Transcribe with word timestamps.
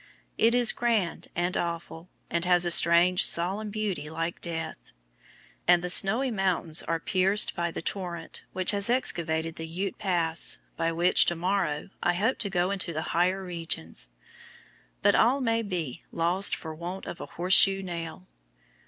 It 0.39 0.55
is 0.55 0.71
grand 0.71 1.27
and 1.35 1.55
awful, 1.55 2.09
and 2.27 2.43
has 2.43 2.65
a 2.65 2.71
strange, 2.71 3.23
solemn 3.23 3.69
beauty 3.69 4.09
like 4.09 4.41
death. 4.41 4.93
And 5.67 5.83
the 5.83 5.91
Snowy 5.91 6.31
Mountains 6.31 6.81
are 6.81 6.99
pierced 6.99 7.55
by 7.55 7.69
the 7.69 7.83
torrent 7.83 8.41
which 8.51 8.71
has 8.71 8.89
excavated 8.89 9.57
the 9.57 9.67
Ute 9.67 9.99
Pass, 9.99 10.57
by 10.75 10.91
which, 10.91 11.27
to 11.27 11.35
morrow, 11.35 11.91
I 12.01 12.13
hope 12.15 12.39
to 12.39 12.49
go 12.49 12.71
into 12.71 12.93
the 12.93 13.03
higher 13.13 13.43
regions. 13.45 14.09
But 15.03 15.13
all 15.13 15.39
may 15.39 15.61
be 15.61 16.01
"lost 16.11 16.55
for 16.55 16.73
want 16.73 17.05
of 17.05 17.21
a 17.21 17.27
horseshoe 17.37 17.83
nail." 17.83 18.25